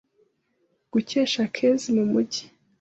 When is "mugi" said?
2.11-2.43